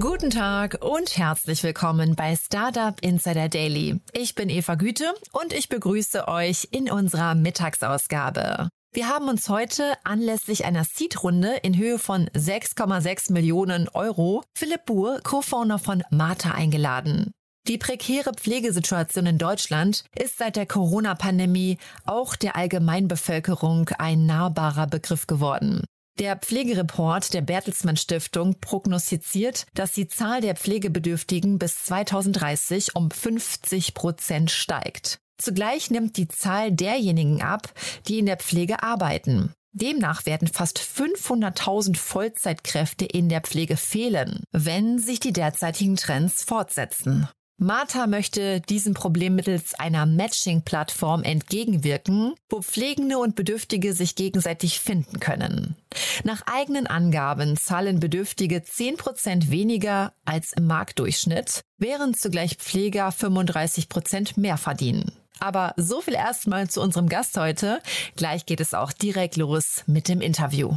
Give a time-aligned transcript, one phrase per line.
[0.00, 4.00] Guten Tag und herzlich willkommen bei Startup Insider Daily.
[4.14, 8.70] Ich bin Eva Güte und ich begrüße euch in unserer Mittagsausgabe.
[8.94, 15.20] Wir haben uns heute anlässlich einer Seed-Runde in Höhe von 6,6 Millionen Euro Philipp Buhr,
[15.22, 17.30] Co-Founder von Martha, eingeladen.
[17.68, 25.26] Die prekäre Pflegesituation in Deutschland ist seit der Corona-Pandemie auch der Allgemeinbevölkerung ein nahbarer Begriff
[25.26, 25.84] geworden.
[26.18, 33.94] Der Pflegereport der Bertelsmann Stiftung prognostiziert, dass die Zahl der Pflegebedürftigen bis 2030 um 50
[33.94, 35.18] Prozent steigt.
[35.38, 37.72] Zugleich nimmt die Zahl derjenigen ab,
[38.06, 39.52] die in der Pflege arbeiten.
[39.72, 47.26] Demnach werden fast 500.000 Vollzeitkräfte in der Pflege fehlen, wenn sich die derzeitigen Trends fortsetzen.
[47.62, 55.20] Martha möchte diesem Problem mittels einer Matching-Plattform entgegenwirken, wo Pflegende und Bedürftige sich gegenseitig finden
[55.20, 55.76] können.
[56.24, 64.56] Nach eigenen Angaben zahlen Bedürftige 10% weniger als im Marktdurchschnitt, während zugleich Pfleger 35% mehr
[64.56, 65.12] verdienen.
[65.38, 67.80] Aber so viel erstmal zu unserem Gast heute.
[68.16, 70.76] Gleich geht es auch direkt los mit dem Interview.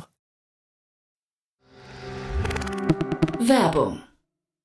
[3.40, 4.04] Werbung.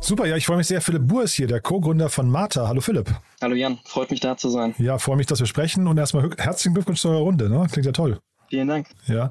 [0.00, 0.80] Super, ja, ich freue mich sehr.
[0.80, 2.66] Philipp Buhr ist hier, der Co-Gründer von Martha.
[2.66, 3.10] Hallo Philipp.
[3.42, 4.74] Hallo Jan, freut mich da zu sein.
[4.78, 7.50] Ja, freue mich, dass wir sprechen und erstmal herzlichen Glückwunsch zu eurer Runde.
[7.50, 7.66] Ne?
[7.70, 8.18] Klingt ja toll.
[8.48, 8.86] Vielen Dank.
[9.06, 9.28] Ja,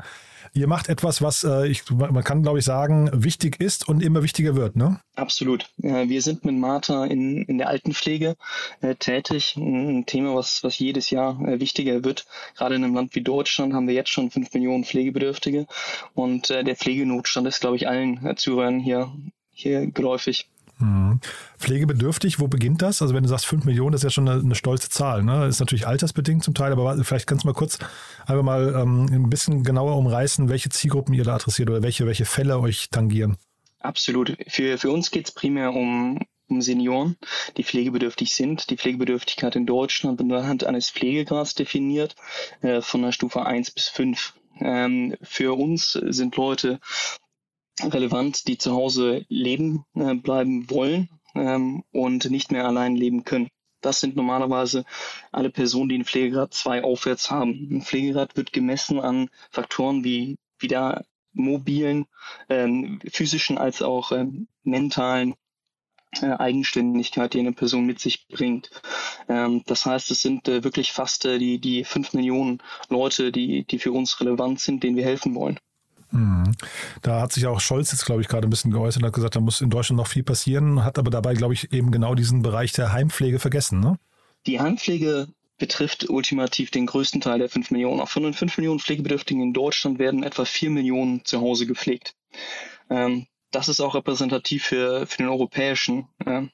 [0.54, 4.22] ihr macht etwas, was äh, ich, man kann, glaube ich, sagen, wichtig ist und immer
[4.22, 5.00] wichtiger wird, ne?
[5.16, 5.70] Absolut.
[5.82, 8.36] Äh, wir sind mit Martha in, in der Altenpflege
[8.82, 9.56] äh, tätig.
[9.58, 12.28] Ein Thema, was, was jedes Jahr äh, wichtiger wird.
[12.56, 15.66] Gerade in einem Land wie Deutschland haben wir jetzt schon fünf Millionen Pflegebedürftige
[16.14, 19.12] und äh, der Pflegenotstand ist, glaube ich, allen äh, Zuhörern hier,
[19.52, 20.50] hier geläufig.
[20.80, 21.20] Mhm.
[21.58, 23.02] Pflegebedürftig, wo beginnt das?
[23.02, 25.24] Also wenn du sagst 5 Millionen, das ist ja schon eine, eine stolze Zahl.
[25.24, 25.48] Ne?
[25.48, 27.80] Ist natürlich altersbedingt zum Teil, aber vielleicht kannst du mal kurz
[28.26, 32.26] einfach mal ähm, ein bisschen genauer umreißen, welche Zielgruppen ihr da adressiert oder welche, welche
[32.26, 33.38] Fälle euch tangieren.
[33.80, 34.38] Absolut.
[34.48, 37.16] Für, für uns geht es primär um, um Senioren,
[37.58, 38.70] die pflegebedürftig sind.
[38.70, 42.16] Die Pflegebedürftigkeit in Deutschland wird anhand eines Pflegegrads definiert,
[42.62, 44.34] äh, von der Stufe 1 bis 5.
[44.60, 46.80] Ähm, für uns sind Leute,
[47.82, 53.50] relevant, die zu Hause leben äh, bleiben wollen ähm, und nicht mehr allein leben können.
[53.82, 54.86] Das sind normalerweise
[55.32, 57.70] alle Personen, die einen Pflegegrad 2 aufwärts haben.
[57.72, 62.08] Ein Pflegegrad wird gemessen an Faktoren wie, wie der mobilen,
[62.50, 65.36] ähm, physischen als auch ähm, mentalen
[66.22, 68.72] äh, Eigenständigkeit, die eine Person mit sich bringt.
[69.30, 73.66] Ähm, das heißt, es sind äh, wirklich fast äh, die, die fünf Millionen Leute, die,
[73.66, 75.60] die für uns relevant sind, denen wir helfen wollen.
[77.02, 79.36] Da hat sich auch Scholz jetzt, glaube ich, gerade ein bisschen geäußert und hat gesagt,
[79.36, 82.42] da muss in Deutschland noch viel passieren, hat aber dabei, glaube ich, eben genau diesen
[82.42, 83.80] Bereich der Heimpflege vergessen.
[83.80, 83.98] Ne?
[84.46, 88.00] Die Heimpflege betrifft ultimativ den größten Teil der 5 Millionen.
[88.00, 92.16] Auch von den 5 Millionen Pflegebedürftigen in Deutschland werden etwa 4 Millionen zu Hause gepflegt.
[92.90, 96.48] Ähm, das ist auch repräsentativ für, für den europäischen äh,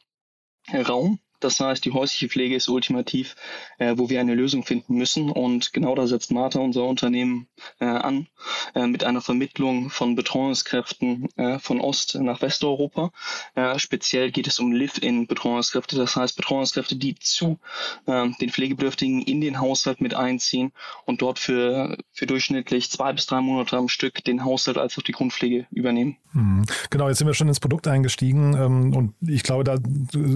[0.81, 1.19] Raum.
[1.44, 3.36] Das heißt, die häusliche Pflege ist ultimativ,
[3.78, 5.30] äh, wo wir eine Lösung finden müssen.
[5.30, 7.48] Und genau da setzt Martha unser Unternehmen
[7.80, 8.28] äh, an,
[8.75, 13.12] äh, mit einer Vermittlung von Betreuungskräften äh, von Ost nach Westeuropa.
[13.56, 17.60] Äh, speziell geht es um Live-in-Betreuungskräfte, das heißt Betreuungskräfte, die zu
[18.06, 20.72] äh, den Pflegebedürftigen in den Haushalt mit einziehen
[21.06, 25.04] und dort für, für durchschnittlich zwei bis drei Monate am Stück den Haushalt als auch
[25.04, 26.18] die Grundpflege übernehmen.
[26.34, 26.66] Mhm.
[26.90, 29.78] Genau, jetzt sind wir schon ins Produkt eingestiegen ähm, und ich glaube, da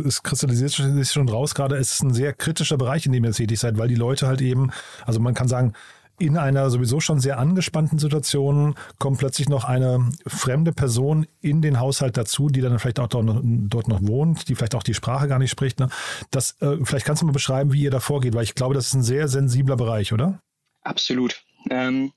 [0.05, 0.71] ist kristallisiert
[1.03, 3.77] sich schon raus gerade, es ist ein sehr kritischer Bereich, in dem ihr tätig seid,
[3.77, 4.71] weil die Leute halt eben,
[5.05, 5.73] also man kann sagen,
[6.19, 11.79] in einer sowieso schon sehr angespannten Situation kommt plötzlich noch eine fremde Person in den
[11.79, 14.95] Haushalt dazu, die dann vielleicht auch dort noch, dort noch wohnt, die vielleicht auch die
[14.95, 15.79] Sprache gar nicht spricht.
[15.79, 15.89] Ne?
[16.31, 18.87] Das, äh, vielleicht kannst du mal beschreiben, wie ihr da vorgeht, weil ich glaube, das
[18.87, 20.41] ist ein sehr sensibler Bereich, oder?
[20.81, 21.43] Absolut.
[21.69, 22.11] Ähm,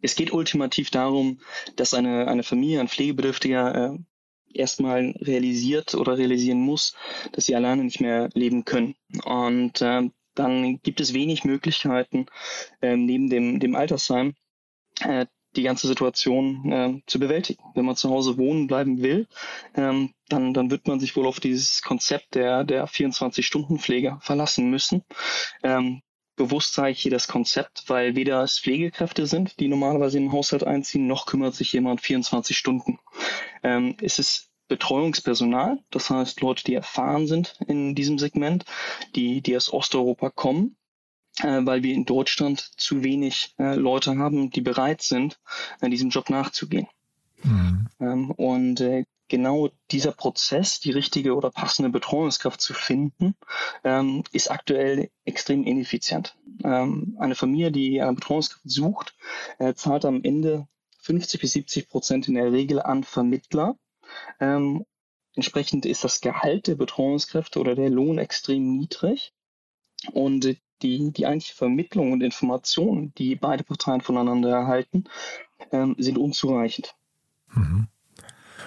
[0.00, 1.40] es geht ultimativ darum,
[1.74, 3.98] dass eine, eine Familie, ein Pflegebedürftiger äh,
[4.52, 6.94] erstmal realisiert oder realisieren muss,
[7.32, 8.94] dass sie alleine nicht mehr leben können.
[9.24, 12.26] Und äh, dann gibt es wenig Möglichkeiten,
[12.80, 14.34] äh, neben dem, dem Altersheim
[15.00, 17.62] äh, die ganze Situation äh, zu bewältigen.
[17.74, 19.26] Wenn man zu Hause wohnen bleiben will,
[19.74, 25.04] ähm, dann, dann wird man sich wohl auf dieses Konzept der, der 24-Stunden-Pflege verlassen müssen.
[25.62, 26.02] Ähm,
[26.38, 30.64] bewusst sage ich hier das Konzept, weil weder es Pflegekräfte sind, die normalerweise im Haushalt
[30.64, 32.98] einziehen, noch kümmert sich jemand 24 Stunden.
[33.62, 38.64] Ähm, es ist Betreuungspersonal, das heißt Leute, die erfahren sind in diesem Segment,
[39.14, 40.76] die, die aus Osteuropa kommen,
[41.40, 45.38] äh, weil wir in Deutschland zu wenig äh, Leute haben, die bereit sind,
[45.80, 46.86] äh, diesem Job nachzugehen.
[47.42, 47.88] Mhm.
[48.00, 53.34] Ähm, und äh, genau dieser Prozess, die richtige oder passende Betreuungskraft zu finden,
[53.84, 56.36] ähm, ist aktuell extrem ineffizient.
[56.64, 59.14] Ähm, eine Familie, die eine Betreuungskraft sucht,
[59.58, 60.66] äh, zahlt am Ende
[61.00, 63.76] 50 bis 70 Prozent in der Regel an Vermittler
[64.40, 64.84] ähm,
[65.34, 69.32] entsprechend ist das Gehalt der Betreuungskräfte oder der Lohn extrem niedrig.
[70.12, 75.04] Und die, die eigentliche Vermittlung und Informationen, die beide Parteien voneinander erhalten,
[75.72, 76.94] ähm, sind unzureichend.
[77.52, 77.88] Mhm.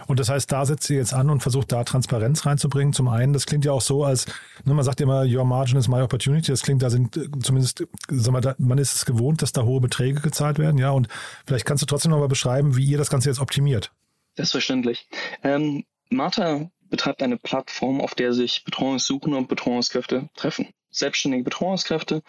[0.07, 2.93] Und das heißt, da setzt ihr jetzt an und versucht da Transparenz reinzubringen.
[2.93, 4.25] Zum einen, das klingt ja auch so, als
[4.65, 6.51] ne, man sagt immer, your margin is my opportunity.
[6.51, 9.63] Das klingt, da sind äh, zumindest, sag mal, da, man ist es gewohnt, dass da
[9.63, 10.91] hohe Beträge gezahlt werden, ja.
[10.91, 11.07] Und
[11.45, 13.91] vielleicht kannst du trotzdem noch mal beschreiben, wie ihr das Ganze jetzt optimiert.
[14.35, 15.07] Selbstverständlich.
[15.43, 20.67] Ähm, Martha betreibt eine Plattform, auf der sich Betreuungssuchende und Betreuungskräfte treffen.
[20.91, 22.21] Selbstständige Betreuungskräfte,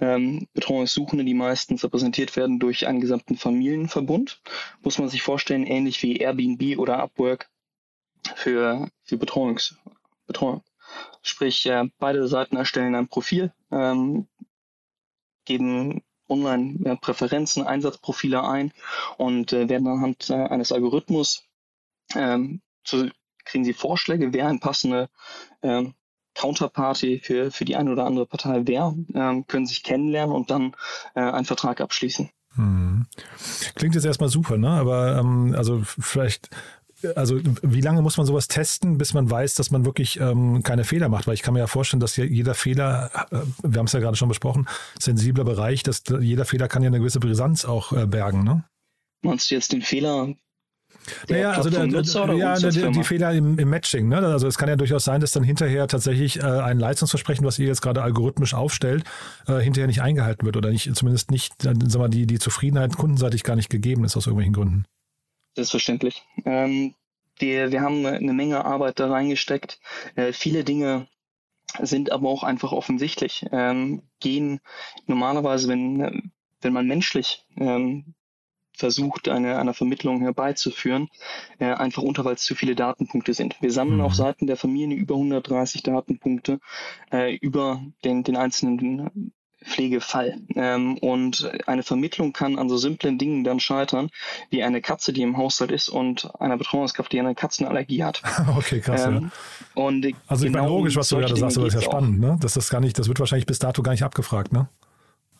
[0.00, 4.40] ähm, Betreuungssuchende, die meistens repräsentiert werden durch einen gesamten Familienverbund.
[4.82, 7.50] Muss man sich vorstellen, ähnlich wie Airbnb oder Upwork
[8.36, 9.76] für, für Betreuungs,
[10.26, 10.62] Betreuung.
[11.22, 14.28] Sprich, äh, beide Seiten erstellen ein Profil, ähm,
[15.44, 18.72] geben online ja, Präferenzen, Einsatzprofile ein
[19.18, 21.44] und äh, werden anhand äh, eines Algorithmus
[22.14, 23.10] ähm, zu,
[23.44, 25.10] kriegen sie Vorschläge, wer ein passende
[25.62, 25.94] ähm,
[26.34, 30.74] Counterparty für, für die eine oder andere Partei wäre, ähm, können sich kennenlernen und dann
[31.14, 32.30] äh, einen Vertrag abschließen.
[32.54, 33.06] Hm.
[33.74, 34.68] Klingt jetzt erstmal super, ne?
[34.68, 36.50] Aber ähm, also vielleicht
[37.16, 40.84] also wie lange muss man sowas testen, bis man weiß, dass man wirklich ähm, keine
[40.84, 41.26] Fehler macht?
[41.26, 44.16] Weil ich kann mir ja vorstellen, dass jeder Fehler, äh, wir haben es ja gerade
[44.16, 44.66] schon besprochen,
[44.98, 48.64] sensibler Bereich, dass jeder Fehler kann ja eine gewisse Brisanz auch äh, bergen, ne?
[49.22, 50.34] Meinst du jetzt den Fehler
[51.28, 54.08] naja, also der, Nutzer oder ja, die, die, Fehler im, im, Matching.
[54.08, 54.18] Ne?
[54.18, 57.66] Also es kann ja durchaus sein, dass dann hinterher tatsächlich äh, ein Leistungsversprechen, was ihr
[57.66, 59.04] jetzt gerade algorithmisch aufstellt,
[59.46, 62.96] äh, hinterher nicht eingehalten wird oder nicht, zumindest nicht, äh, sagen wir, die, die Zufriedenheit
[62.96, 64.84] kundenseitig gar nicht gegeben ist aus irgendwelchen Gründen.
[65.54, 66.22] Selbstverständlich.
[66.44, 66.94] Ähm,
[67.38, 69.80] wir, wir haben eine Menge Arbeit da reingesteckt.
[70.16, 71.06] Äh, viele Dinge
[71.80, 73.46] sind aber auch einfach offensichtlich.
[73.52, 74.60] Ähm, gehen
[75.06, 78.14] normalerweise, wenn, wenn man menschlich ähm,
[78.74, 81.08] versucht, eine, eine Vermittlung herbeizuführen,
[81.58, 83.56] äh, einfach unter, weil es zu viele Datenpunkte sind.
[83.60, 84.04] Wir sammeln mhm.
[84.04, 86.60] auf Seiten der Familien über 130 Datenpunkte
[87.12, 89.32] äh, über den, den einzelnen
[89.64, 90.36] Pflegefall.
[90.54, 94.10] Ähm, und eine Vermittlung kann an so simplen Dingen dann scheitern,
[94.50, 98.22] wie eine Katze, die im Haushalt ist und einer Betreuungskraft, die eine Katzenallergie hat.
[98.56, 99.06] okay, krass.
[99.06, 99.30] Ähm,
[99.74, 99.82] ja.
[99.82, 102.20] und also ich meine, genau logisch, was du gerade sagst, aber das ist ja spannend,
[102.20, 102.36] ne?
[102.40, 104.68] Das ist gar nicht, das wird wahrscheinlich bis dato gar nicht abgefragt, ne?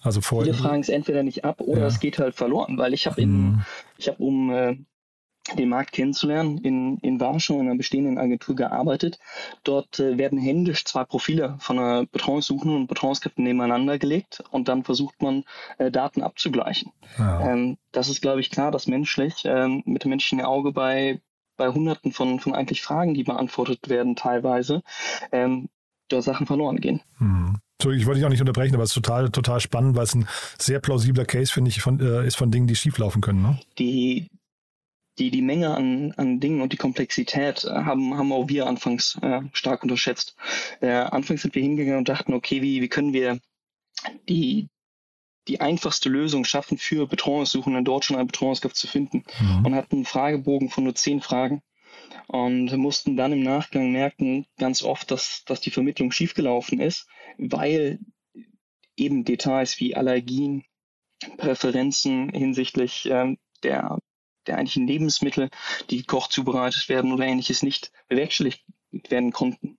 [0.04, 0.52] Also vorher.
[0.52, 1.87] Viele fragen es entweder nicht ab oder ja.
[1.87, 3.64] es geht halt verloren, weil ich habe in, mhm.
[3.96, 4.76] ich habe um äh,
[5.56, 9.18] den Markt kennenzulernen, in, in Warschau in einer bestehenden Agentur gearbeitet.
[9.62, 14.84] Dort äh, werden händisch zwei Profile von einer Betreuungssuchenden und Betreuungskräften nebeneinander gelegt und dann
[14.84, 15.44] versucht man,
[15.78, 16.92] äh, Daten abzugleichen.
[17.18, 17.52] Ja.
[17.52, 21.20] Ähm, das ist, glaube ich, klar, dass menschlich ähm, mit dem menschlichen Auge bei,
[21.56, 24.82] bei Hunderten von, von eigentlich Fragen, die beantwortet werden, teilweise,
[25.30, 25.68] ähm,
[26.08, 27.00] da Sachen verloren gehen.
[27.18, 27.56] Mhm.
[27.83, 30.28] Ich wollte dich auch nicht unterbrechen, aber es ist total, total spannend, weil es ein
[30.59, 33.43] sehr plausibler Case, finde ich, von, äh, ist von Dingen, die schieflaufen können.
[33.43, 33.59] Ne?
[33.78, 34.31] Die,
[35.19, 39.19] die, die Menge an, an Dingen und die Komplexität äh, haben, haben auch wir anfangs
[39.23, 40.37] äh, stark unterschätzt.
[40.81, 43.38] Äh, anfangs sind wir hingegangen und dachten, okay, wie, wie können wir
[44.28, 44.69] die,
[45.49, 49.25] die einfachste Lösung schaffen für Betreuungssuchende in Deutschland eine Betreuungskraft zu finden.
[49.40, 49.66] Mhm.
[49.66, 51.62] Und hatten einen Fragebogen von nur zehn Fragen
[52.26, 57.07] und mussten dann im Nachgang merken, ganz oft, dass, dass die Vermittlung schiefgelaufen ist,
[57.38, 57.99] weil
[58.97, 60.64] eben Details wie Allergien,
[61.38, 63.99] Präferenzen hinsichtlich ähm, der
[64.47, 65.50] der eigentlichen Lebensmittel,
[65.91, 68.64] die gekocht zubereitet werden oder ähnliches nicht bewerkstelligt
[69.09, 69.79] werden konnten.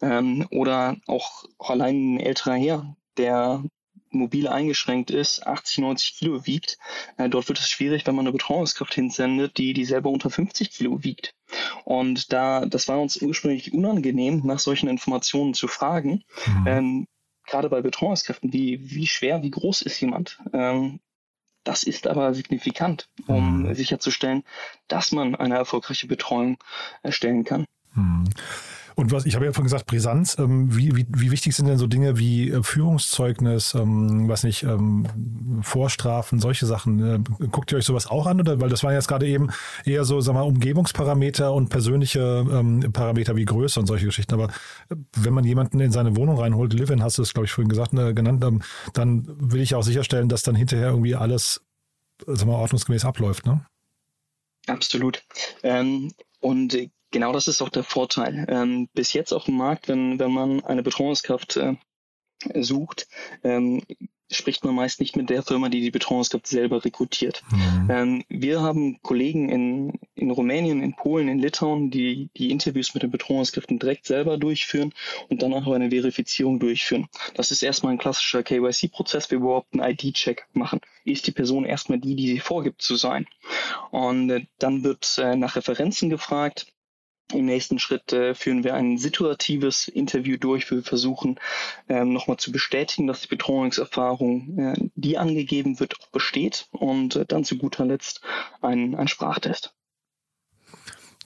[0.00, 3.64] Ähm, oder auch, allein ein älterer Herr, der
[4.10, 6.78] mobil eingeschränkt ist, 80, 90 Kilo wiegt,
[7.16, 10.70] äh, dort wird es schwierig, wenn man eine Betreuungskraft hinsendet, die, die selber unter 50
[10.70, 11.34] Kilo wiegt.
[11.84, 16.24] Und da, das war uns ursprünglich unangenehm, nach solchen Informationen zu fragen.
[16.46, 16.66] Mhm.
[16.66, 17.06] Ähm,
[17.46, 20.38] gerade bei Betreuungskräften, wie, wie schwer, wie groß ist jemand?
[20.52, 21.00] Ähm,
[21.64, 23.74] das ist aber signifikant, um mhm.
[23.74, 24.44] sicherzustellen,
[24.88, 26.58] dass man eine erfolgreiche Betreuung
[27.02, 27.66] erstellen kann.
[27.94, 28.24] Mhm.
[28.94, 30.36] Und was ich habe ja vorhin gesagt, Brisanz.
[30.38, 34.62] Ähm, wie, wie, wie, wichtig sind denn so Dinge wie äh, Führungszeugnis, ähm, was nicht,
[34.62, 35.06] ähm,
[35.62, 37.02] Vorstrafen, solche Sachen?
[37.40, 38.40] Äh, guckt ihr euch sowas auch an?
[38.40, 39.48] Oder weil das waren jetzt gerade eben
[39.84, 44.34] eher so, sag mal, Umgebungsparameter und persönliche ähm, Parameter wie Größe und solche Geschichten.
[44.34, 44.48] Aber
[44.90, 47.68] äh, wenn man jemanden in seine Wohnung reinholt, Livin hast du es, glaube ich, vorhin
[47.68, 51.62] gesagt, äh, genannt, ähm, dann will ich auch sicherstellen, dass dann hinterher irgendwie alles,
[52.26, 53.64] sag mal, ordnungsgemäß abläuft, ne?
[54.66, 55.22] Absolut.
[55.62, 56.76] Ähm, und
[57.10, 58.46] Genau das ist auch der Vorteil.
[58.48, 61.74] Ähm, bis jetzt auf dem Markt, wenn, wenn man eine Betreuungskraft äh,
[62.54, 63.08] sucht,
[63.42, 63.82] ähm,
[64.30, 67.42] spricht man meist nicht mit der Firma, die die Betreuungskraft selber rekrutiert.
[67.50, 67.88] Mhm.
[67.90, 73.02] Ähm, wir haben Kollegen in, in Rumänien, in Polen, in Litauen, die die Interviews mit
[73.02, 74.92] den Betreuungskräften direkt selber durchführen
[75.28, 77.08] und danach auch eine Verifizierung durchführen.
[77.34, 80.80] Das ist erstmal ein klassischer KYC-Prozess, wir überhaupt einen ID-Check machen.
[81.04, 83.26] Ist die Person erstmal die, die sie vorgibt zu sein?
[83.90, 86.66] Und äh, dann wird äh, nach Referenzen gefragt
[87.32, 90.70] im nächsten Schritt äh, führen wir ein situatives Interview durch.
[90.70, 91.38] Wir versuchen
[91.88, 97.26] ähm, nochmal zu bestätigen, dass die Betreuungserfahrung, äh, die angegeben wird, auch besteht und äh,
[97.26, 98.20] dann zu guter Letzt
[98.60, 99.74] ein, ein Sprachtest.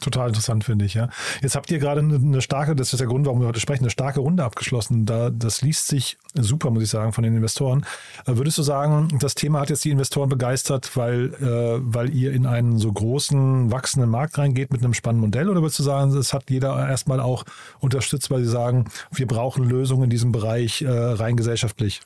[0.04, 1.08] Total interessant, finde ich, ja.
[1.40, 3.90] Jetzt habt ihr gerade eine, starke, das ist der Grund, warum wir heute sprechen, eine
[3.90, 5.06] starke Runde abgeschlossen.
[5.06, 7.87] Da, das liest sich super, muss ich sagen, von den Investoren.
[8.26, 12.34] Äh, würdest du sagen, das Thema hat jetzt die Investoren begeistert, weil, äh, weil ihr
[12.34, 15.49] in einen so großen, wachsenden Markt reingeht mit einem spannenden Modell?
[15.49, 17.44] Oder würdest du sagen, das hat jeder erstmal auch
[17.80, 22.02] unterstützt, weil sie sagen, wir brauchen Lösungen in diesem Bereich äh, rein gesellschaftlich?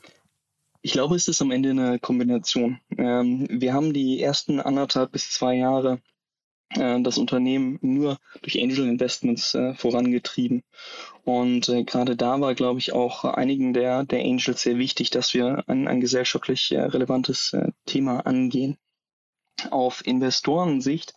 [0.81, 2.79] Ich glaube, es ist am Ende eine Kombination.
[2.97, 5.99] Ähm, wir haben die ersten anderthalb bis zwei Jahre
[6.75, 10.63] das Unternehmen nur durch Angel Investments äh, vorangetrieben.
[11.23, 15.33] Und äh, gerade da war, glaube ich, auch einigen der, der Angels sehr wichtig, dass
[15.33, 18.77] wir ein, ein gesellschaftlich äh, relevantes äh, Thema angehen.
[19.71, 21.13] Auf Investorensicht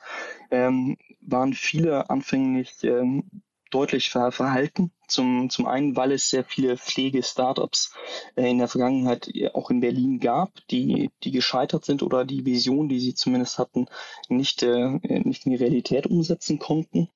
[0.50, 3.24] ähm, waren viele anfänglich ähm,
[3.74, 4.92] deutlich ver verhalten.
[5.08, 7.94] Zum, zum einen, weil es sehr viele Pflege-Startups
[8.36, 12.88] äh, in der Vergangenheit auch in Berlin gab, die, die gescheitert sind oder die Vision,
[12.88, 13.86] die sie zumindest hatten,
[14.28, 17.08] nicht, äh, nicht in die Realität umsetzen konnten.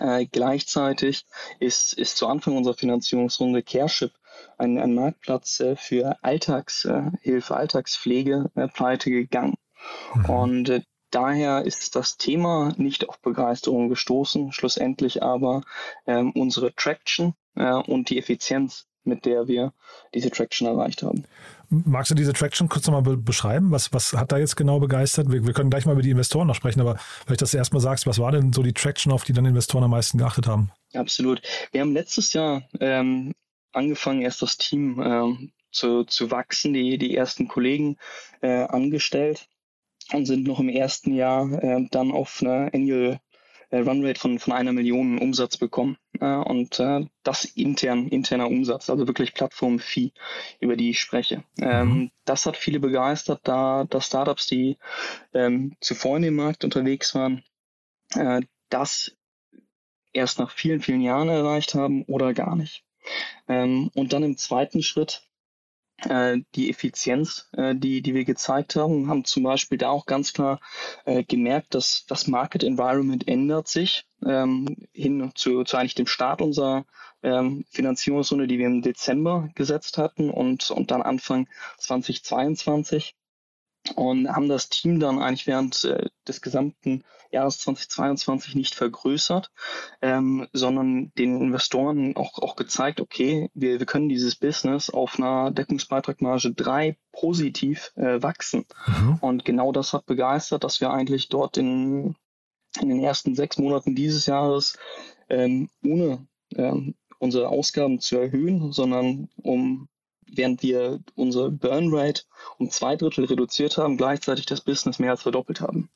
[0.00, 1.24] Äh, gleichzeitig
[1.58, 4.12] ist, ist zu Anfang unserer Finanzierungsrunde CareShip
[4.58, 9.54] ein, ein Marktplatz äh, für Alltagshilfe, äh, Alltagspflege äh, pleite gegangen.
[10.14, 10.24] Mhm.
[10.30, 15.62] Und äh, daher ist das Thema nicht auf Begeisterung gestoßen, schlussendlich aber
[16.06, 19.72] ähm, unsere Traction äh, und die Effizienz, mit der wir
[20.14, 21.24] diese Traction erreicht haben.
[21.68, 23.70] Magst du diese Traction kurz nochmal be beschreiben?
[23.70, 25.30] Was, was hat da jetzt genau begeistert?
[25.30, 27.80] Wir, wir, können gleich mal über die Investoren noch sprechen, aber vielleicht, dass du erstmal
[27.80, 30.70] sagst, was war denn so die Traction, auf die dann Investoren am meisten geachtet haben?
[30.94, 31.42] Absolut.
[31.72, 33.32] Wir haben letztes Jahr ähm,
[33.72, 37.96] angefangen, erst das Team ähm, zu, zu wachsen, die, die ersten Kollegen
[38.40, 39.48] äh, angestellt
[40.12, 43.20] und sind noch im ersten Jahr äh, dann auf eine Annual
[43.70, 45.96] äh, Runrate von, von einer Million Umsatz bekommen.
[46.20, 50.12] Äh, und äh, das intern, interner Umsatz, also wirklich Plattform-Fee,
[50.60, 51.42] über die ich spreche.
[51.60, 52.10] Ähm, mhm.
[52.24, 54.78] das hat viele begeistert, da, da Startups, die
[55.34, 57.42] ähm, zuvor in dem Markt unterwegs waren,
[58.14, 59.16] äh, das
[60.12, 62.84] erst nach vielen, vielen Jahren erreicht haben oder gar nicht.
[63.48, 65.22] Ähm, und dann im zweiten Schritt
[66.08, 70.32] äh, die Effizienz, äh, die, die wir gezeigt haben, haben zum Beispiel da auch ganz
[70.32, 70.60] klar
[71.04, 76.40] äh, gemerkt, dass das Market Environment ändert sich ähm, hin zu, zu eigentlich dem Start
[76.40, 76.84] unserer
[77.22, 81.48] ähm, Finanzierungsrunde, die wir im Dezember gesetzt hatten und, und dann Anfang
[81.78, 83.14] 2022
[83.94, 89.50] und haben das Team dann eigentlich während äh, des gesamten Jahres 2022 nicht vergrößert,
[90.02, 95.50] ähm, sondern den Investoren auch, auch gezeigt, okay, wir, wir können dieses Business auf einer
[95.50, 98.66] Deckungsbeitragmarge 3 positiv äh, wachsen.
[98.86, 99.18] Mhm.
[99.20, 102.16] Und genau das hat begeistert, dass wir eigentlich dort in,
[102.80, 104.78] in den ersten sechs Monaten dieses Jahres
[105.28, 109.88] ähm, ohne ähm, unsere Ausgaben zu erhöhen, sondern um
[110.32, 112.22] während wir unsere Burn Rate
[112.58, 115.90] um zwei Drittel reduziert haben, gleichzeitig das Business mehr als verdoppelt haben.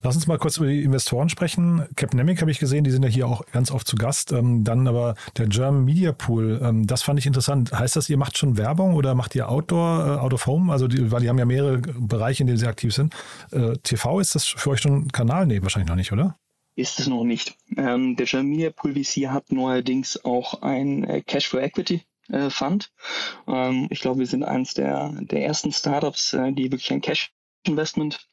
[0.00, 1.88] Lass uns mal kurz über die Investoren sprechen.
[1.96, 4.30] Capnemic habe ich gesehen, die sind ja hier auch ganz oft zu Gast.
[4.30, 7.72] Ähm, dann aber der German Media Pool, ähm, das fand ich interessant.
[7.72, 10.72] Heißt das, ihr macht schon Werbung oder macht ihr Outdoor, äh, Out of Home?
[10.72, 13.12] Also, die, weil die haben ja mehrere Bereiche, in denen sie aktiv sind.
[13.50, 15.46] Äh, TV, ist das für euch schon ein Kanal?
[15.46, 16.36] Nee, wahrscheinlich noch nicht, oder?
[16.76, 17.56] Ist es noch nicht.
[17.76, 22.50] Ähm, der German Media Pool VC hat neuerdings auch ein äh, Cash for Equity äh,
[22.50, 22.90] Fund.
[23.46, 28.26] Ähm, ich glaube, wir sind eines der, der ersten Startups, äh, die wirklich ein Cash-Investment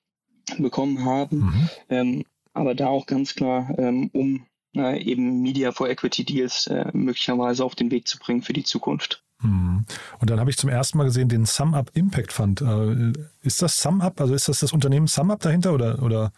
[0.58, 1.38] bekommen haben.
[1.38, 1.70] Mhm.
[1.90, 6.86] Ähm, aber da auch ganz klar, ähm, um äh, eben Media for Equity Deals äh,
[6.94, 9.24] möglicherweise auf den Weg zu bringen für die Zukunft.
[9.42, 9.86] Mhm.
[10.20, 12.62] Und dann habe ich zum ersten Mal gesehen den SumUp Impact Fund.
[12.62, 14.20] Äh, ist das SumUp?
[14.22, 16.32] Also ist das das Unternehmen SumUp dahinter oder, oder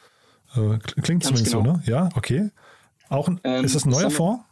[0.56, 1.66] äh, klingt Ganz zumindest genau.
[1.66, 1.84] so, ne?
[1.86, 2.50] Ja, okay.
[3.10, 4.44] Auch ein, ähm, ist das ein neuer Fonds?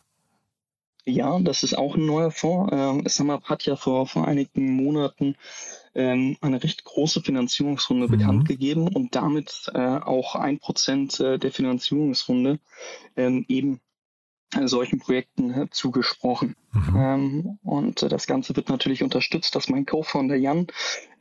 [1.08, 2.72] Ja, das ist auch ein neuer Fonds.
[2.74, 5.36] Ähm, SumUp hat ja vor, vor einigen Monaten
[5.94, 8.12] ähm, eine recht große Finanzierungsrunde mhm.
[8.12, 12.60] bekannt gegeben und damit äh, auch ein Prozent äh, der Finanzierungsrunde
[13.16, 13.82] ähm, eben
[14.56, 16.56] äh, solchen Projekten äh, zugesprochen.
[16.72, 16.96] Mhm.
[16.96, 20.68] Ähm, und äh, das Ganze wird natürlich unterstützt, dass mein Co-Founder Jan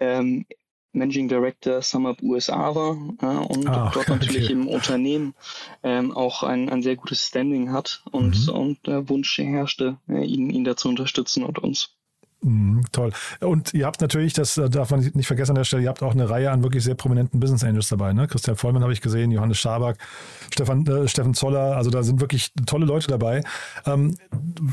[0.00, 0.46] ähm,
[0.94, 4.52] Managing Director SumUp USA war äh, und ah, dort natürlich okay.
[4.52, 5.34] im Unternehmen
[5.82, 8.52] ähm, auch ein, ein sehr gutes Standing hat und, mhm.
[8.52, 11.96] und der Wunsch herrschte, äh, ihn, ihn dazu unterstützen und uns.
[12.44, 13.10] Mhm, toll.
[13.40, 16.02] Und ihr habt natürlich, das äh, darf man nicht vergessen an der Stelle, ihr habt
[16.02, 18.12] auch eine Reihe an wirklich sehr prominenten Business Angels dabei.
[18.12, 18.28] Ne?
[18.28, 19.96] Christian Vollmann habe ich gesehen, Johannes Schaback,
[20.52, 23.42] Stefan, äh, Steffen Zoller, also da sind wirklich tolle Leute dabei.
[23.86, 24.18] Ähm,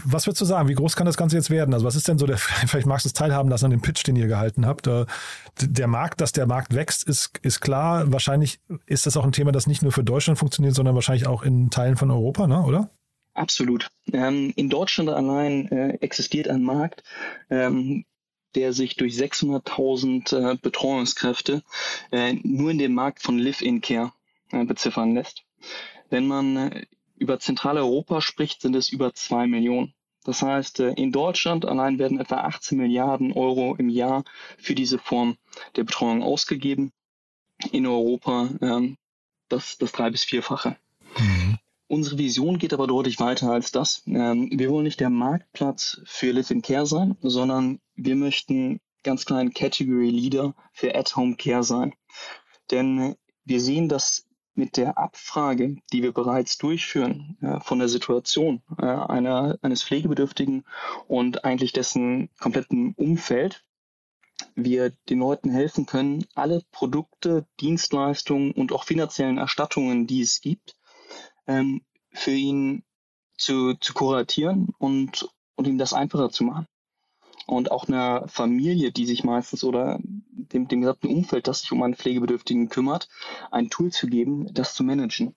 [0.05, 1.73] was würdest du sagen, wie groß kann das Ganze jetzt werden?
[1.73, 2.37] Also was ist denn so der,
[2.67, 4.87] vielleicht magst du es teilhaben lassen an dem Pitch, den ihr gehalten habt.
[4.87, 5.05] Äh,
[5.61, 8.11] der Markt, dass der Markt wächst, ist, ist klar.
[8.11, 11.43] Wahrscheinlich ist das auch ein Thema, das nicht nur für Deutschland funktioniert, sondern wahrscheinlich auch
[11.43, 12.63] in Teilen von Europa, ne?
[12.63, 12.89] oder?
[13.33, 13.87] Absolut.
[14.11, 17.03] Ähm, in Deutschland allein äh, existiert ein Markt,
[17.49, 18.05] ähm,
[18.55, 21.63] der sich durch 600.000 äh, Betreuungskräfte
[22.11, 24.11] äh, nur in dem Markt von Live-in-Care
[24.51, 25.43] äh, beziffern lässt.
[26.09, 26.85] Wenn man äh,
[27.15, 29.93] über Zentraleuropa spricht, sind es über zwei Millionen.
[30.23, 34.25] Das heißt, äh, in Deutschland allein werden etwa 18 Milliarden Euro im Jahr
[34.57, 35.37] für diese Form
[35.77, 36.91] der Betreuung ausgegeben.
[37.71, 38.97] In Europa ähm,
[39.47, 40.77] das, das drei- bis vierfache.
[41.17, 41.57] Mhm.
[41.91, 44.03] Unsere Vision geht aber deutlich weiter als das.
[44.07, 49.53] Ähm, wir wollen nicht der Marktplatz für Live-in-Care sein, sondern wir möchten ganz klar ein
[49.53, 51.93] Category Leader für At-Home Care sein.
[52.71, 58.61] Denn wir sehen, dass mit der Abfrage, die wir bereits durchführen äh, von der Situation
[58.77, 60.63] äh, einer, eines Pflegebedürftigen
[61.09, 63.65] und eigentlich dessen kompletten Umfeld,
[64.55, 70.77] wir den Leuten helfen können, alle Produkte, Dienstleistungen und auch finanziellen Erstattungen, die es gibt,
[71.47, 72.83] ähm, für ihn
[73.37, 76.67] zu, zu kuratieren und, und ihm das einfacher zu machen.
[77.47, 81.81] Und auch einer Familie, die sich meistens oder dem, dem gesamten Umfeld, das sich um
[81.81, 83.09] einen Pflegebedürftigen kümmert,
[83.49, 85.35] ein Tool zu geben, das zu managen.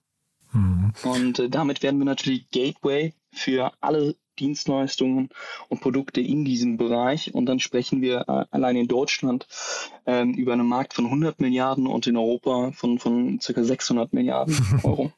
[0.52, 0.92] Mhm.
[1.02, 5.28] Und äh, damit werden wir natürlich Gateway für alle Dienstleistungen
[5.68, 7.34] und Produkte in diesem Bereich.
[7.34, 9.46] Und dann sprechen wir äh, allein in Deutschland
[10.06, 14.56] ähm, über einen Markt von 100 Milliarden und in Europa von, von circa 600 Milliarden
[14.82, 15.12] Euro.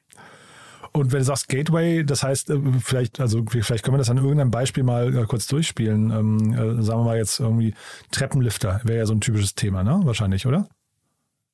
[0.97, 4.17] Und wenn du sagst Gateway, das heißt, äh, vielleicht, also vielleicht können wir das an
[4.17, 6.11] irgendeinem Beispiel mal äh, kurz durchspielen.
[6.11, 7.75] Ähm, äh, sagen wir mal jetzt irgendwie
[8.11, 10.01] Treppenlifter wäre ja so ein typisches Thema, ne?
[10.05, 10.69] Wahrscheinlich, oder?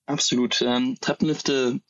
[0.07, 0.63] Absolut.
[0.63, 1.81] Ähm, Treppenlifte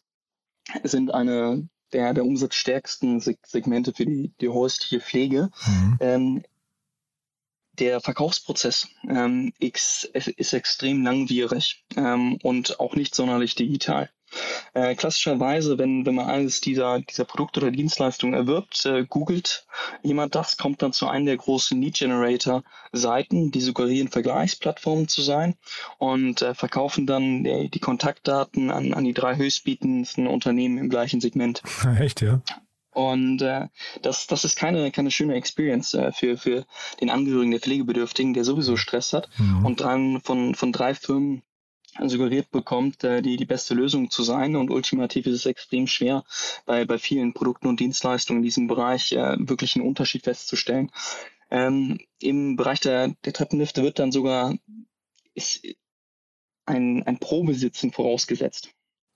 [0.82, 5.50] sind eine der, der umsatzstärksten Segmente für die, die häusliche Pflege.
[5.66, 5.96] Mhm.
[6.00, 6.42] Ähm,
[7.78, 14.10] der Verkaufsprozess ähm, ist, ist extrem langwierig ähm, und auch nicht sonderlich digital.
[14.74, 19.66] Äh, klassischerweise, wenn, wenn man eines dieser, dieser Produkte oder Dienstleistungen erwirbt, äh, googelt
[20.02, 25.22] jemand das, kommt dann zu einem der großen Lead Generator Seiten, die suggerieren Vergleichsplattformen zu
[25.22, 25.56] sein
[25.98, 31.20] und äh, verkaufen dann die, die Kontaktdaten an, an die drei höchstbietendsten Unternehmen im gleichen
[31.20, 31.62] Segment.
[31.98, 32.40] Echt, ja?
[32.92, 33.68] Und äh,
[34.02, 36.66] das, das ist keine, keine schöne Experience äh, für, für
[37.00, 39.30] den Angehörigen der Pflegebedürftigen, der sowieso Stress hat.
[39.38, 39.64] Mhm.
[39.64, 41.42] Und dann von, von drei Firmen
[41.98, 44.56] suggeriert bekommt, äh, die, die beste Lösung zu sein.
[44.56, 46.24] Und ultimativ ist es extrem schwer,
[46.66, 50.90] bei, bei vielen Produkten und Dienstleistungen in diesem Bereich äh, wirklich einen Unterschied festzustellen.
[51.50, 54.54] Ähm, Im Bereich der, der Treppenlifte wird dann sogar
[55.34, 55.66] ist
[56.66, 58.70] ein, ein Probesitzen vorausgesetzt.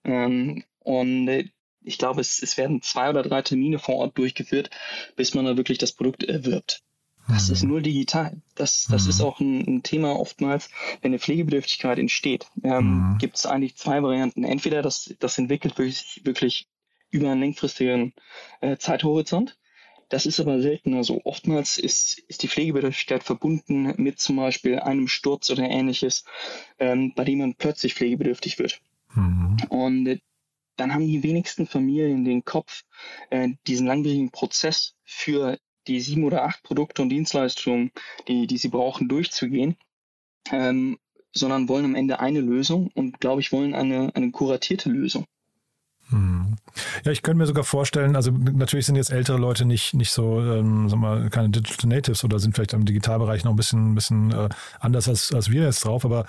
[0.05, 1.49] Ähm, und äh,
[1.83, 4.71] ich glaube, es, es werden zwei oder drei Termine vor Ort durchgeführt,
[5.15, 6.83] bis man da wirklich das Produkt erwirbt.
[7.29, 7.71] Das ist mhm.
[7.71, 8.41] nur digital.
[8.55, 9.11] Das, das mhm.
[9.11, 10.71] ist auch ein, ein, Thema oftmals,
[11.03, 13.19] wenn eine Pflegebedürftigkeit entsteht, ähm, mhm.
[13.19, 14.45] gibt es eigentlich zwei Varianten.
[14.45, 16.69] Entweder das, das entwickelt wirklich, wirklich
[17.11, 18.15] über einen längfristigen
[18.61, 19.59] äh, Zeithorizont.
[20.09, 21.21] Das ist aber seltener so.
[21.25, 26.25] Oftmals ist, ist die Pflegebedürftigkeit verbunden mit zum Beispiel einem Sturz oder ähnliches,
[26.79, 28.81] ähm, bei dem man plötzlich pflegebedürftig wird.
[29.15, 29.57] Mhm.
[29.69, 30.19] Und äh,
[30.77, 32.85] dann haben die wenigsten Familien den Kopf,
[33.31, 37.91] äh, diesen langwierigen Prozess für die sieben oder acht Produkte und Dienstleistungen,
[38.29, 39.77] die, die sie brauchen, durchzugehen,
[40.51, 40.99] ähm,
[41.33, 45.25] sondern wollen am Ende eine Lösung und, glaube ich, wollen eine, eine kuratierte Lösung.
[46.09, 46.57] Hm.
[47.05, 50.41] Ja, ich könnte mir sogar vorstellen, also natürlich sind jetzt ältere Leute nicht, nicht so,
[50.41, 54.31] ähm, sag mal, keine Digital Natives oder sind vielleicht im Digitalbereich noch ein bisschen, bisschen
[54.33, 56.27] äh, anders als, als wir jetzt drauf, aber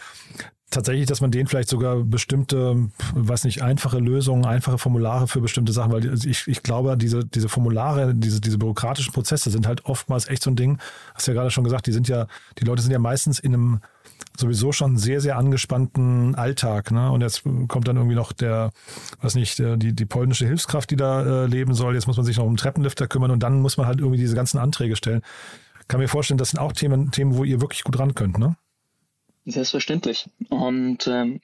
[0.69, 5.71] tatsächlich, dass man denen vielleicht sogar bestimmte, weiß nicht, einfache Lösungen, einfache Formulare für bestimmte
[5.71, 10.27] Sachen, weil ich, ich glaube, diese, diese Formulare, diese, diese bürokratischen Prozesse sind halt oftmals
[10.27, 10.79] echt so ein Ding,
[11.13, 12.27] hast du ja gerade schon gesagt, die sind ja,
[12.59, 13.79] die Leute sind ja meistens in einem
[14.35, 16.91] sowieso schon sehr, sehr angespannten Alltag.
[16.91, 17.11] Ne?
[17.11, 18.71] Und jetzt kommt dann irgendwie noch der,
[19.21, 21.95] weiß nicht, die, die polnische Hilfskraft, die da äh, leben soll.
[21.95, 24.19] Jetzt muss man sich noch um einen Treppenlifter kümmern und dann muss man halt irgendwie
[24.19, 25.21] diese ganzen Anträge stellen.
[25.87, 28.57] Kann mir vorstellen, das sind auch Themen, Themen, wo ihr wirklich gut ran könnt, ne?
[29.49, 30.29] Selbstverständlich.
[30.49, 31.39] Und ähm,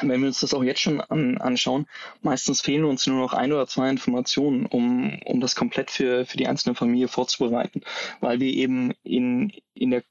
[0.00, 1.86] wenn wir uns das auch jetzt schon an, anschauen,
[2.22, 6.36] meistens fehlen uns nur noch ein oder zwei Informationen, um, um das komplett für, für
[6.36, 7.82] die einzelne Familie vorzubereiten,
[8.20, 10.04] weil wir eben in, in der,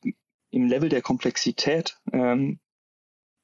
[0.51, 2.59] im Level der Komplexität ähm,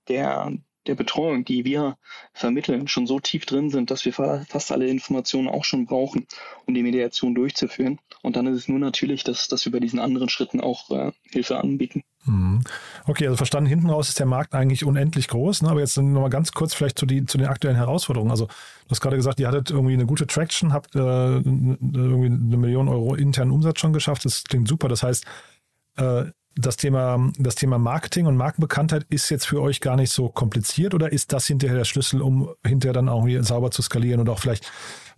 [0.09, 0.51] der,
[0.85, 1.97] der Betreuung, die wir
[2.33, 6.27] vermitteln, schon so tief drin sind, dass wir fast alle Informationen auch schon brauchen,
[6.65, 7.99] um die Mediation durchzuführen.
[8.23, 11.13] Und dann ist es nur natürlich, dass, dass wir bei diesen anderen Schritten auch äh,
[11.31, 12.03] Hilfe anbieten.
[12.25, 12.61] Mhm.
[13.05, 15.69] Okay, also verstanden, hinten raus ist der Markt eigentlich unendlich groß, ne?
[15.69, 18.31] aber jetzt nochmal ganz kurz vielleicht zu, die, zu den aktuellen Herausforderungen.
[18.31, 22.57] Also du hast gerade gesagt, ihr hattet irgendwie eine gute Traction, habt äh, irgendwie eine
[22.57, 24.89] Million Euro internen Umsatz schon geschafft, das klingt super.
[24.89, 25.25] Das heißt,
[25.95, 30.27] äh, das Thema, das Thema Marketing und Markenbekanntheit ist jetzt für euch gar nicht so
[30.27, 34.29] kompliziert oder ist das hinterher der Schlüssel, um hinterher dann auch sauber zu skalieren und
[34.29, 34.69] auch vielleicht,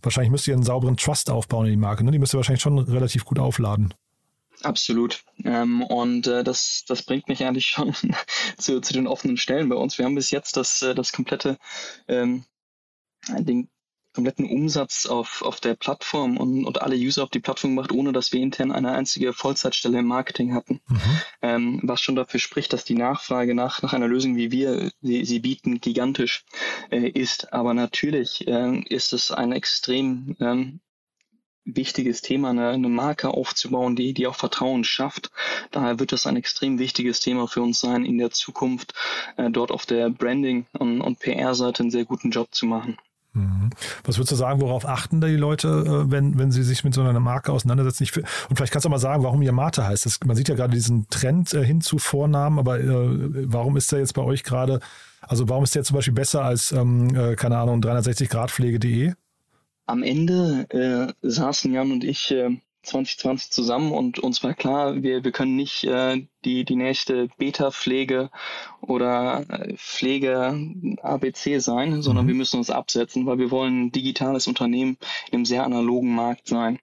[0.04, 2.12] wahrscheinlich müsst ihr einen sauberen Trust aufbauen in die Marke, ne?
[2.12, 3.94] Die müsst ihr wahrscheinlich schon relativ gut aufladen.
[4.64, 5.24] Absolut.
[5.44, 7.94] Ähm, und äh, das, das bringt mich eigentlich schon
[8.58, 9.98] zu, zu den offenen Stellen bei uns.
[9.98, 11.58] Wir haben bis jetzt das, äh, das komplette,
[12.08, 12.46] ähm,
[13.28, 13.70] den
[14.14, 18.12] kompletten Umsatz auf, auf der Plattform und, und alle User auf die Plattform gemacht, ohne
[18.12, 20.82] dass wir intern eine einzige Vollzeitstelle im Marketing hatten.
[20.88, 21.22] Mhm.
[21.42, 25.24] Ähm, was schon dafür spricht, dass die Nachfrage nach, nach einer Lösung, wie wir sie,
[25.24, 26.44] sie bieten, gigantisch
[26.90, 27.54] äh, ist.
[27.54, 30.82] Aber natürlich äh, ist es ein extrem ähm,
[31.66, 35.32] wichtiges Thema, eine, eine Marke aufzubauen, die, die auch Vertrauen schafft.
[35.72, 38.94] Daher wird das ein extrem wichtiges Thema für uns sein, in der Zukunft
[39.38, 42.98] äh, dort auf der Branding- und, und PR-Seite einen sehr guten Job zu machen.
[43.34, 43.70] Mhm.
[44.04, 45.68] Was würdest du sagen, worauf achten da die Leute,
[46.08, 48.06] äh, wenn, wenn sie sich mit so einer Marke auseinandersetzen?
[48.50, 50.06] Und vielleicht kannst du mal sagen, warum ihr Mate heißt.
[50.06, 53.92] Das, man sieht ja gerade diesen Trend äh, hin zu Vornamen, aber äh, warum ist
[53.92, 54.82] der jetzt bei euch gerade,
[55.22, 59.14] also warum ist der zum Beispiel besser als, ähm, äh, keine Ahnung, 360gradpflege.de?
[59.92, 65.26] Am Ende äh, saßen Jan und ich äh, 2020 zusammen und uns war klar, wir,
[65.26, 68.32] wir können nicht äh, die, die nächste Beta-Pflege
[68.80, 70.58] oder äh, Pflege
[71.02, 72.30] ABC sein, sondern mhm.
[72.30, 74.98] wir müssen uns absetzen, weil wir wollen ein digitales Unternehmen
[75.30, 76.80] im sehr analogen Markt sein.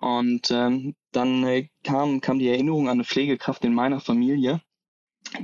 [0.00, 4.60] Und ähm, dann äh, kam, kam die Erinnerung an eine Pflegekraft in meiner Familie,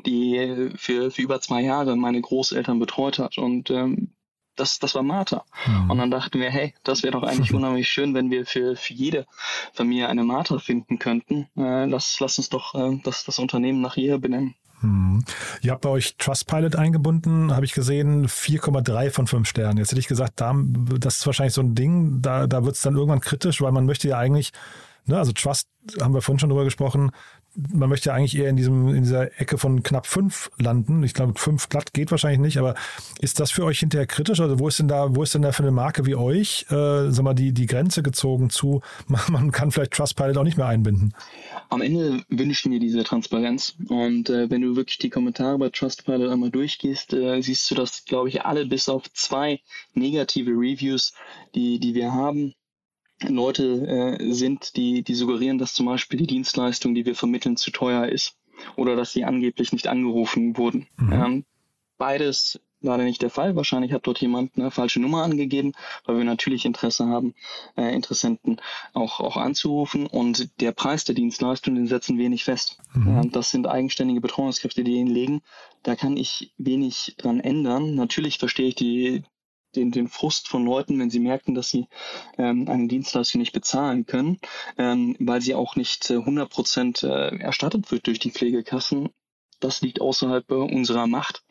[0.04, 3.38] die für, für über zwei Jahre meine Großeltern betreut hat.
[3.38, 4.12] Und ähm,
[4.56, 5.44] das, das war Martha.
[5.66, 5.90] Mhm.
[5.90, 8.94] Und dann dachten wir, hey, das wäre doch eigentlich unheimlich schön, wenn wir für, für
[8.94, 9.26] jede
[9.72, 11.48] Familie eine Martha finden könnten.
[11.56, 14.54] Äh, lass, lass uns doch äh, das, das Unternehmen nach ihr benennen.
[14.80, 15.24] Hm.
[15.62, 19.78] Ihr habt bei euch Trustpilot eingebunden, habe ich gesehen, 4,3 von 5 Sternen.
[19.78, 20.54] Jetzt hätte ich gesagt, da,
[20.98, 23.86] das ist wahrscheinlich so ein Ding, da, da wird es dann irgendwann kritisch, weil man
[23.86, 24.52] möchte ja eigentlich,
[25.06, 25.68] ne, also Trust,
[26.00, 27.10] haben wir vorhin schon drüber gesprochen,
[27.72, 31.02] man möchte ja eigentlich eher in diesem, in dieser Ecke von knapp fünf landen.
[31.02, 32.74] Ich glaube, fünf glatt geht wahrscheinlich nicht, aber
[33.20, 34.40] ist das für euch hinterher kritisch?
[34.40, 37.10] Also wo ist denn da, wo ist denn da für eine Marke wie euch, äh,
[37.10, 38.82] sag mal, die, die Grenze gezogen zu,
[39.28, 41.14] man kann vielleicht Trustpilot auch nicht mehr einbinden?
[41.68, 43.76] Am Ende wünschen wir diese Transparenz.
[43.88, 48.04] Und äh, wenn du wirklich die Kommentare bei Trustpilot einmal durchgehst, äh, siehst du, dass,
[48.04, 49.60] glaube ich, alle bis auf zwei
[49.94, 51.14] negative Reviews,
[51.54, 52.54] die, die wir haben,
[53.22, 57.70] Leute äh, sind, die, die suggerieren, dass zum Beispiel die Dienstleistung, die wir vermitteln, zu
[57.70, 58.36] teuer ist
[58.76, 60.86] oder dass sie angeblich nicht angerufen wurden.
[60.96, 61.12] Mhm.
[61.12, 61.44] Ähm,
[61.98, 63.56] beides leider nicht der Fall.
[63.56, 65.72] Wahrscheinlich hat dort jemand eine falsche Nummer angegeben,
[66.04, 67.34] weil wir natürlich Interesse haben,
[67.76, 68.60] äh, Interessenten
[68.92, 70.06] auch, auch anzurufen.
[70.06, 72.78] Und der Preis der Dienstleistung, den setzen wir nicht fest.
[72.94, 73.18] Mhm.
[73.18, 75.42] Äh, das sind eigenständige Betreuungskräfte, die ihn legen.
[75.82, 77.94] Da kann ich wenig dran ändern.
[77.94, 79.24] Natürlich verstehe ich die,
[79.76, 81.86] den, den Frust von Leuten, wenn sie merken, dass sie
[82.38, 84.38] ähm, eine Dienstleistung nicht bezahlen können,
[84.78, 89.10] ähm, weil sie auch nicht äh, 100 Prozent äh, erstattet wird durch die Pflegekassen.
[89.60, 91.44] Das liegt außerhalb äh, unserer Macht.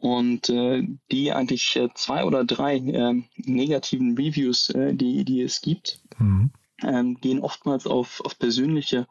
[0.00, 5.60] Und äh, die eigentlich äh, zwei oder drei äh, negativen Reviews, äh, die, die es
[5.60, 6.52] gibt, mhm.
[6.82, 9.06] ähm, gehen oftmals auf, auf persönliche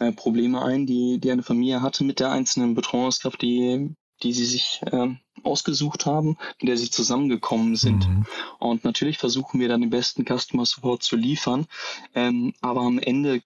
[0.00, 4.46] äh, Probleme ein, die, die eine Familie hatte mit der einzelnen Betreuungskraft, die die sie
[4.46, 8.08] sich ähm, ausgesucht haben, mit der sie zusammengekommen sind.
[8.08, 8.26] Mhm.
[8.58, 11.66] Und natürlich versuchen wir dann den besten Customer Support zu liefern,
[12.14, 13.42] ähm, aber am Ende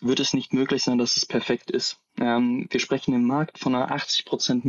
[0.00, 1.98] wird es nicht möglich sein, dass es perfekt ist.
[2.18, 4.62] Ähm, wir sprechen im Markt von einer 80%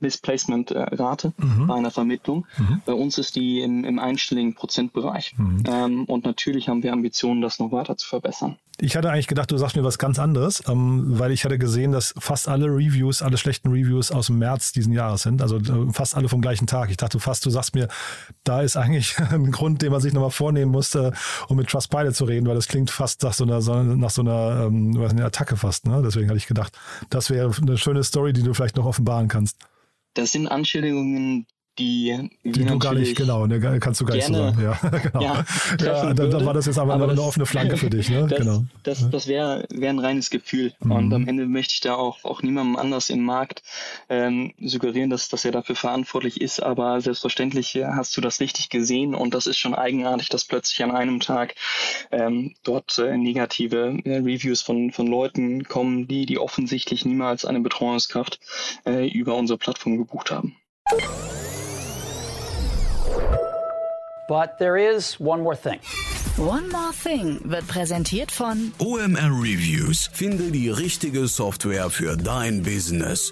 [0.00, 1.66] Misplacement-Rate mhm.
[1.66, 2.46] bei einer Vermittlung.
[2.58, 2.82] Mhm.
[2.84, 5.34] Bei uns ist die im, im einstelligen Prozentbereich.
[5.38, 5.64] Mhm.
[5.66, 8.58] Ähm, und natürlich haben wir Ambitionen, das noch weiter zu verbessern.
[8.80, 11.92] Ich hatte eigentlich gedacht, du sagst mir was ganz anderes, ähm, weil ich hatte gesehen,
[11.92, 15.42] dass fast alle Reviews, alle schlechten Reviews aus dem März diesen Jahres sind.
[15.42, 16.90] Also äh, fast alle vom gleichen Tag.
[16.90, 17.88] Ich dachte fast, du sagst mir,
[18.44, 21.12] da ist eigentlich ein Grund, den man sich nochmal vornehmen musste,
[21.48, 24.66] um mit Trustpilot zu reden, weil das klingt fast nach so einer, nach so einer,
[24.66, 25.86] ähm, was, eine Attacke fast.
[25.86, 26.02] Ne?
[26.04, 26.76] Deswegen hatte ich gedacht,
[27.10, 29.58] das wäre eine schöne Story, die du vielleicht noch offenbaren kannst.
[30.14, 31.46] Das sind Anschuldigungen,
[31.78, 34.62] die, die du gar nicht, genau, ne, kannst du gar nicht so sagen.
[34.62, 35.20] Ja, genau.
[35.22, 35.44] Ja,
[35.80, 38.10] ja dann, dann, war das jetzt aber, aber eine das, offene Flanke für dich.
[38.10, 38.26] Ne?
[38.32, 38.64] Das, genau.
[38.82, 40.72] das, das wäre wär ein reines Gefühl.
[40.80, 40.92] Mhm.
[40.92, 43.62] Und am Ende möchte ich da auch, auch niemandem anders im Markt
[44.08, 46.62] ähm, suggerieren, dass, dass er dafür verantwortlich ist.
[46.62, 50.90] Aber selbstverständlich hast du das richtig gesehen und das ist schon eigenartig, dass plötzlich an
[50.90, 51.54] einem Tag
[52.10, 57.60] ähm, dort äh, negative äh, Reviews von, von Leuten kommen, die, die offensichtlich niemals eine
[57.60, 58.40] Betreuungskraft
[58.86, 60.56] äh, über unsere Plattform gebucht haben.
[64.28, 65.80] But there is one more thing.
[66.38, 70.08] One More Thing wird präsentiert von OMR Reviews.
[70.14, 73.30] Finde die richtige Software für dein Business.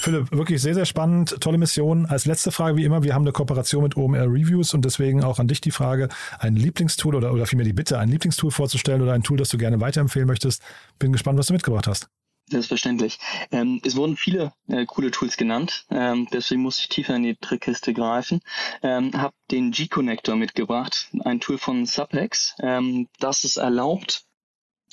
[0.00, 1.40] Philipp, wirklich sehr, sehr spannend.
[1.40, 2.06] Tolle Mission.
[2.06, 5.40] Als letzte Frage, wie immer, wir haben eine Kooperation mit OMR Reviews und deswegen auch
[5.40, 9.12] an dich die Frage, ein Lieblingstool oder, oder vielmehr die Bitte, ein Lieblingstool vorzustellen oder
[9.12, 10.62] ein Tool, das du gerne weiterempfehlen möchtest.
[10.98, 12.08] Bin gespannt, was du mitgebracht hast.
[12.50, 13.20] Selbstverständlich.
[13.52, 17.36] Ähm, es wurden viele äh, coole Tools genannt, ähm, deswegen muss ich tiefer in die
[17.36, 18.40] Trickkiste greifen.
[18.82, 24.24] Ähm, habe den G-Connector mitgebracht, ein Tool von Subhex, ähm, das es erlaubt,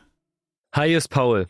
[0.74, 1.50] Hi, ist Paul.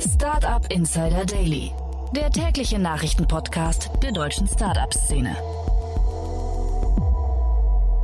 [0.00, 1.72] Startup Insider Daily,
[2.14, 5.36] der tägliche Nachrichtenpodcast der deutschen Startup-Szene.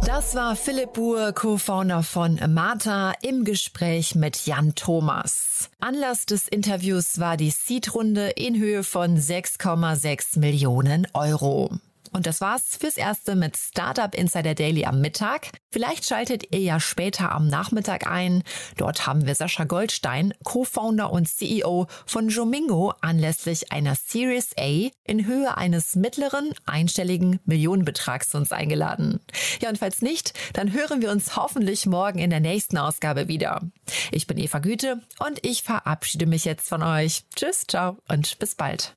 [0.07, 5.71] Das war Philipp Buhr, Co-Founder von Mata, im Gespräch mit Jan Thomas.
[5.81, 11.71] Anlass des Interviews war die Seed-Runde in Höhe von 6,6 Millionen Euro.
[12.13, 15.49] Und das war's fürs Erste mit Startup Insider Daily am Mittag.
[15.71, 18.43] Vielleicht schaltet ihr ja später am Nachmittag ein.
[18.77, 25.27] Dort haben wir Sascha Goldstein, Co-Founder und CEO von Jomingo, anlässlich einer Series A in
[25.27, 29.21] Höhe eines mittleren, einstelligen Millionenbetrags uns eingeladen.
[29.61, 33.63] Ja, und falls nicht, dann hören wir uns hoffentlich morgen in der nächsten Ausgabe wieder.
[34.11, 37.25] Ich bin Eva Güte und ich verabschiede mich jetzt von euch.
[37.35, 38.97] Tschüss, ciao und bis bald.